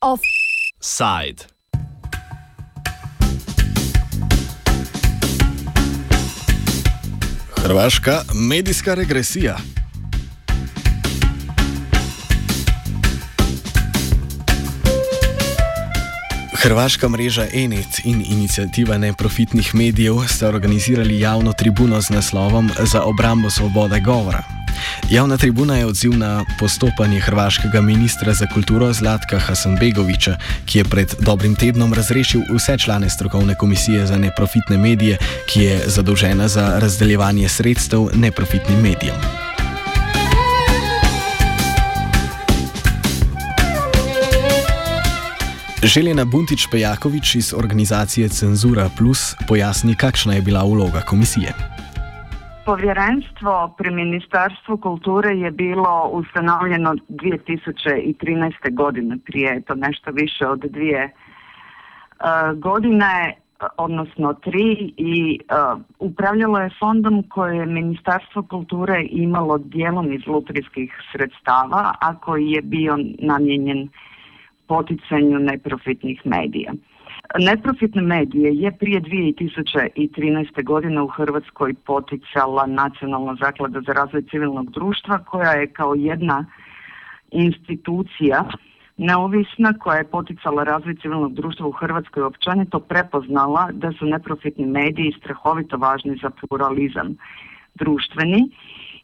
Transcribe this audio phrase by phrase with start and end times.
[0.00, 1.44] Offside.
[7.56, 9.56] Hrvaška medijska regresija.
[16.58, 23.50] Hrvaška mreža Enet in inicijativa neprofitnih medijev sta organizirali javno tribuno z naslovom Za obrambo
[23.50, 24.42] svobode govora.
[25.10, 31.14] Javna tribuna je odziv na postopanje hrvaškega ministra za kulturo Zlatka Hasanbegoviča, ki je pred
[31.20, 37.48] dobrim tednom razrešil vse člane strokovne komisije za neprofitne medije, ki je zadolžena za razdeljevanje
[37.48, 39.47] sredstev neprofitnim medijem.
[45.94, 51.50] Željena Buntič-Pejakovič iz organizacije Cenzura Plus pojasni, kakšna je bila vloga komisije.
[52.66, 58.74] Povjerenstvo pri Ministarstvu kulture je bilo ustanovljeno 2013.
[58.82, 63.36] godine, prije to nešto više od dvije uh, godine,
[63.76, 70.92] odnosno tri i uh, upravljalo je fondom koje je Ministarstvo kulture imalo dijelom iz lutrijskih
[71.12, 73.88] sredstava, a koji je bio namijenjen
[74.68, 76.72] poticanju neprofitnih medija.
[77.38, 80.64] Neprofitne medije je prije 2013.
[80.64, 86.44] godine u Hrvatskoj poticala Nacionalna zaklada za razvoj civilnog društva koja je kao jedna
[87.30, 88.44] institucija
[88.96, 95.14] neovisna koja je poticala razvoj civilnog društva u Hrvatskoj općenito prepoznala da su neprofitni mediji
[95.18, 97.16] strahovito važni za pluralizam
[97.74, 98.50] društveni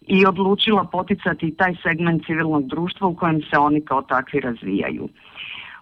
[0.06, 5.08] i odlučila poticati taj segment civilnog društva u kojem se oni kao takvi razvijaju.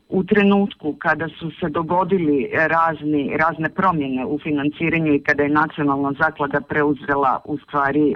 [0.09, 6.13] U trenutku kada su se dogodili razni, razne promjene u financiranju i kada je nacionalna
[6.19, 8.15] zaklada preuzela u stvari e,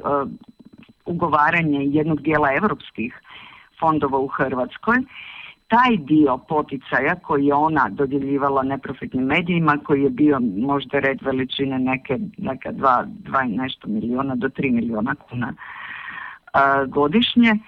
[1.06, 3.20] ugovaranje jednog dijela europskih
[3.80, 4.96] fondova u Hrvatskoj,
[5.68, 11.78] taj dio poticaja koji je ona dodjeljivala neprofitnim medijima, koji je bio možda red veličine
[11.78, 15.54] neke, neka dva, dva nešto milijuna do tri milijuna kuna
[16.88, 17.58] godišnje,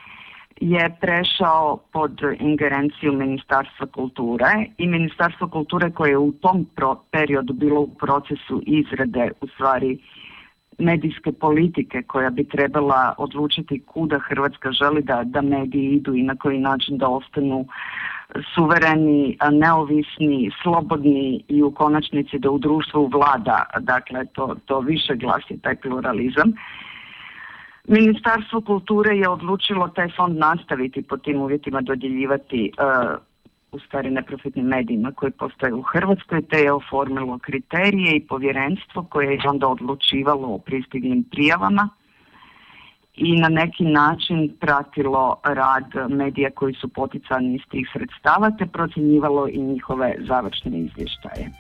[0.61, 6.67] je prešao pod ingerenciju Ministarstva kulture i Ministarstvo kulture koje je u tom
[7.11, 9.99] periodu bilo u procesu izrade u stvari
[10.79, 16.37] medijske politike koja bi trebala odlučiti kuda Hrvatska želi da, da mediji idu i na
[16.37, 17.67] koji način da ostanu
[18.55, 25.59] suvereni, neovisni, slobodni i u konačnici da u društvu vlada, dakle to, to više glasi
[25.63, 26.53] taj pluralizam.
[27.89, 33.19] Ministarstvo kulture je odlučilo taj fond nastaviti po tim uvjetima dodjeljivati uh,
[33.73, 39.33] u stvari neprofitnim medijima koji postoje u Hrvatskoj, te je oformilo kriterije i povjerenstvo koje
[39.33, 41.89] je onda odlučivalo o pristiglim prijavama
[43.17, 49.49] i na neki način pratilo rad medija koji su poticani iz tih sredstava te procjenjivalo
[49.49, 51.51] i njihove završne izvještaje.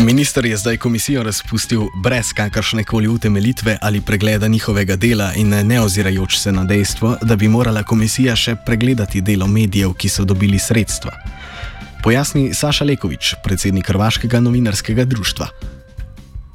[0.00, 5.80] Minister je zdaj komisijo razpustil brez kakršne koli utemelitve ali pregleda njihovega dela in ne
[5.80, 10.58] ozirajoč se na dejstvo, da bi morala komisija še pregledati delo medijev, ki so dobili
[10.58, 11.12] sredstva.
[12.04, 15.48] Pojasni Saša Lekovič, predsednik Hrvaškega novinarskega društva.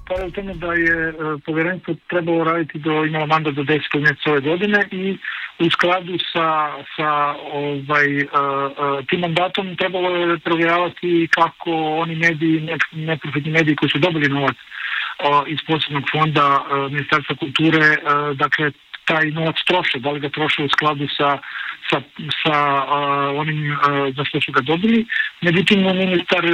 [0.07, 1.15] Hvala v tem, da je eh,
[1.45, 5.17] povjerenstvo trebalo raditi do imalo mandat do 10 mjeseca ove godine i
[5.59, 12.77] u skladu sa, sa ovaj, uh, uh, tim mandatom trebalo je provjeravati kako oni mediji,
[12.91, 17.97] neprofitni mediji koji su dobili novac uh, iz posebnog fonda Ministarstva kulture,
[18.33, 18.71] dakle
[19.05, 21.37] taj novac troše, da li ga troše u skladu sa,
[21.89, 22.01] sa,
[22.43, 22.57] sa
[23.35, 23.77] onim
[24.17, 25.05] za što su ga dobili.
[25.41, 26.45] Međutim, ministar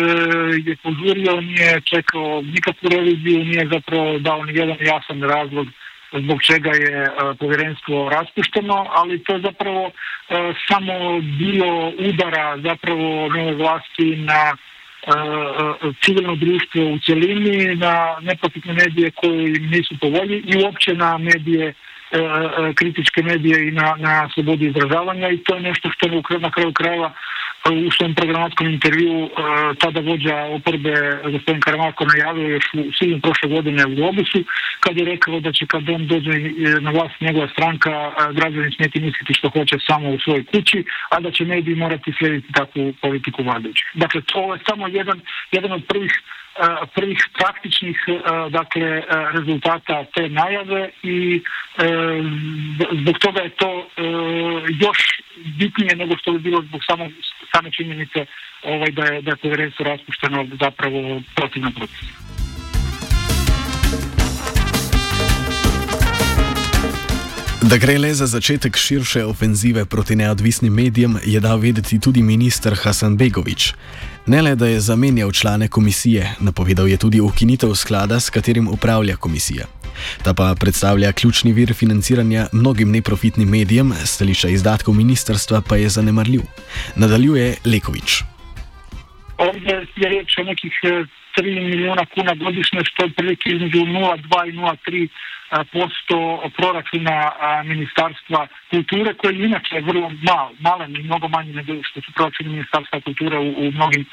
[0.65, 5.67] je požurio, nije čekao nikakvu reviziju, nije zapravo dao ni jedan jasan razlog
[6.17, 7.09] zbog čega je e,
[7.39, 14.57] povjerenstvo raspušteno, ali to je zapravo e, samo bilo udara zapravo nove vlasti na e,
[16.05, 21.73] civilno društvo u cjelini, na neprofitne medije koji nisu po volji i uopće na medije
[22.75, 26.73] kritičke medije i na, na slobodu izražavanja i to je nešto što je na kraju
[26.73, 27.13] krajeva
[27.65, 29.29] u svom programatskom intervju e,
[29.79, 30.93] tada vođa oporbe
[31.31, 34.39] gospodin Karamarko najavio još u svim prošle godine u Globusu
[34.79, 36.41] kad je rekao da će kad on dođe e,
[36.81, 41.19] na vlast njegova stranka e, građani smijeti misliti što hoće samo u svojoj kući, a
[41.19, 43.87] da će mediji morati slijediti takvu politiku vladajućih.
[43.93, 45.21] Dakle, to je samo jedan,
[45.51, 46.21] jedan od prvih
[46.95, 47.97] prvih praktičnih
[48.49, 49.03] dakle
[49.33, 51.41] rezultata te najave i
[53.01, 53.87] zbog toga je to
[54.79, 54.97] još
[55.59, 57.09] bitnije nego što bi bilo zbog samo,
[57.55, 58.25] same činjenice
[58.63, 62.29] ovaj, da, je, da je povjerenstvo raspušteno zapravo protivno procesu.
[67.61, 72.73] Da gre le za začetek širše ofenzive proti neodvisnim medijem, je dal vedeti tudi ministr
[72.83, 73.73] Hasan Begovič.
[74.25, 79.15] Ne le, da je zamenjal člane komisije, napovedal je tudi ukinitev sklada, s katerim upravlja
[79.15, 79.65] komisija.
[80.23, 86.41] Ta pa predstavlja ključni vir financiranja mnogim neprofitnim medijem, stališča izdatkov ministrstva pa je zanemarljiv.
[86.95, 88.23] Nadaljuje Lekovič.
[89.37, 91.07] Ovdje je reč o nekih 3
[91.37, 95.07] eh, milijona kuna godišnje, što je prilike između 0,2 i 0,3
[95.49, 97.31] posto proračuna
[97.65, 103.01] Ministarstva kulture koji inače vrlo mal, malen i mnogo manji nego što su proračuni Ministarstva
[103.01, 104.05] kulture u, u mnogim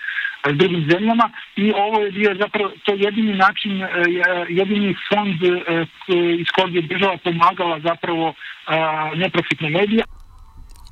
[0.52, 3.88] drugim zemljama i ovo je bio zapravo to jedini način, e,
[4.48, 5.86] jedini fond e,
[6.40, 8.34] iz kojeg je država pomagala zapravo
[9.16, 10.04] neprofitne medije.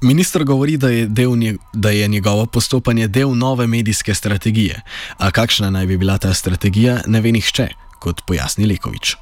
[0.03, 1.31] Ministr govori, da je, del,
[1.73, 4.83] da je njegovo postopanje del nove medijske strategije.
[5.19, 7.69] A kakšna naj bi bila ta strategija, ne ve nihče,
[8.01, 9.17] kot pojasni Lekovič.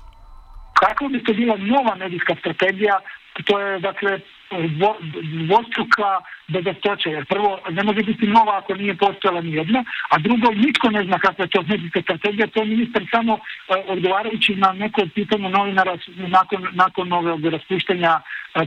[0.80, 2.98] Kakva bi to bila nova medijska strategija,
[3.46, 4.20] to je dakle
[5.46, 10.50] dvostruka bezostoća, jer prvo ne može biti nova ako nije postojala ni jedna, a drugo
[10.54, 13.40] nitko ne zna kakva je to medijska strategija, to je ministar samo uh,
[13.86, 18.20] odgovarajući na neko pitanje novinara nakon, nakon ove raspuštanja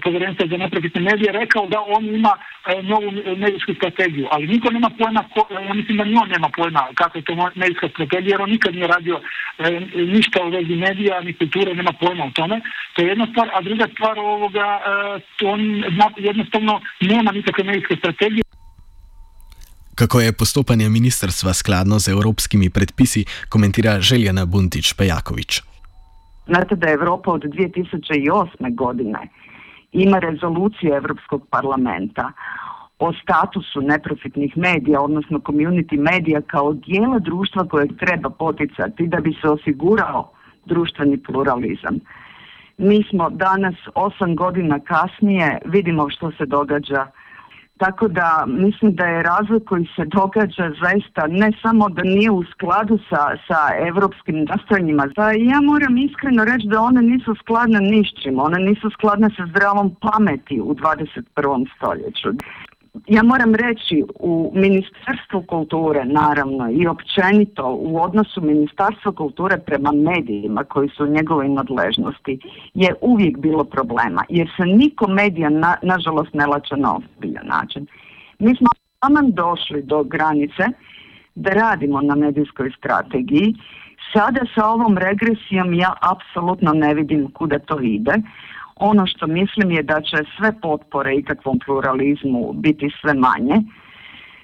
[0.03, 4.89] povjerenstva za neprofitne medije rekao da on ima uh, novu medijsku strategiju, ali niko nema
[4.99, 8.41] pojma, ko, ja mislim da ni on nema pojma kakva je to medijska strategija, jer
[8.41, 9.21] on nikad nije radio
[9.95, 12.61] ništa u vezi medija, ni kulture, nema pojma o tome.
[12.93, 14.79] To je jedna stvar, a druga stvar ovoga,
[15.43, 15.83] on
[16.17, 18.43] jednostavno nema nikakve medijske strategije.
[19.95, 25.61] Kako je postopanje ministrstva skladno z evropskimi predpisi, komentira Željena Buntić-Pejaković.
[26.47, 28.75] Znate da Evropa od 2008.
[28.75, 29.19] godine
[29.95, 32.31] ima rezoluciju Europskog parlamenta
[32.99, 39.33] o statusu neprofitnih medija, odnosno community medija kao dijela društva kojeg treba poticati da bi
[39.41, 40.31] se osigurao
[40.65, 41.99] društveni pluralizam.
[42.77, 47.07] Mi smo danas osam godina kasnije, vidimo što se događa
[47.77, 52.43] tako da mislim da je razvoj koji se događa zaista ne samo da nije u
[52.43, 55.05] skladu sa, sa evropskim nastojanjima.
[55.15, 58.25] Da ja moram iskreno reći da one nisu skladne ni s.
[58.37, 61.67] One nisu skladne sa zdravom pameti u 21.
[61.77, 62.29] stoljeću
[63.07, 70.63] ja moram reći u Ministarstvu kulture naravno i općenito u odnosu Ministarstva kulture prema medijima
[70.63, 72.39] koji su u njegovoj nadležnosti
[72.73, 77.87] je uvijek bilo problema jer se niko medija na, nažalost ne lača na ozbiljan način.
[78.39, 78.67] Mi smo
[78.99, 80.63] taman došli do granice
[81.35, 83.55] da radimo na medijskoj strategiji.
[84.13, 88.13] Sada sa ovom regresijom ja apsolutno ne vidim kuda to ide.
[88.75, 93.61] Ono što mislim je da će sve potpore ikakvom pluralizmu biti sve manje,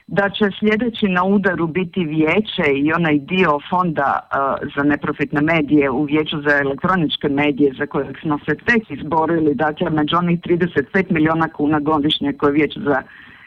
[0.07, 5.89] da će sljedeći na udaru biti vijeće i onaj dio fonda uh, za neprofitne medije
[5.89, 11.12] u vijeću za elektroničke medije za kojeg smo se tek izborili, dakle među onih 35
[11.12, 13.01] milijuna kuna godišnje koje vijeće za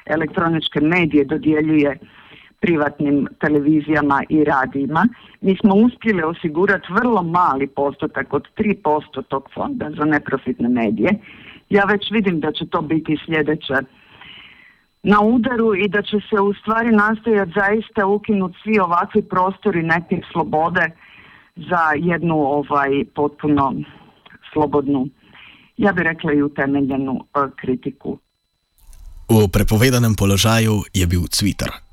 [0.07, 1.99] elektroničke medije dodjeljuje
[2.65, 5.03] privatnim televizijama i radijima.
[5.41, 11.11] Mi smo uspjeli osigurati vrlo mali postotak od 3% tog fonda za neprofitne medije.
[11.71, 13.75] Ja već vidim da će to biti sljedeće
[15.03, 20.21] na udaru i da će se u stvari nastojati zaista ukinuti svi ovakvi prostori neke
[20.33, 20.85] slobode
[21.57, 23.75] za jednu ovaj potpuno
[24.53, 25.09] slobodnu,
[25.77, 28.19] ja bih rekla i utemeljenu uh, kritiku.
[29.29, 31.84] U prepovedanem položaju je bil Twitter.